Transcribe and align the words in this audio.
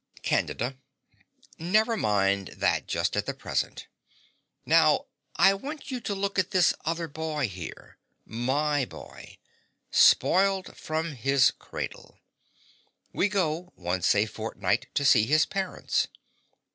CANDIDA. 0.23 0.79
Never 1.59 1.95
mind 1.95 2.55
that 2.57 2.87
just 2.87 3.15
at 3.15 3.37
present. 3.37 3.85
Now 4.65 5.05
I 5.35 5.53
want 5.53 5.91
you 5.91 5.99
to 5.99 6.15
look 6.15 6.39
at 6.39 6.49
this 6.49 6.73
other 6.85 7.07
boy 7.07 7.47
here 7.47 7.99
MY 8.25 8.85
boy 8.85 9.37
spoiled 9.91 10.75
from 10.75 11.11
his 11.13 11.51
cradle. 11.51 12.17
We 13.13 13.29
go 13.29 13.73
once 13.75 14.15
a 14.15 14.25
fortnight 14.25 14.87
to 14.95 15.05
see 15.05 15.27
his 15.27 15.45
parents. 15.45 16.07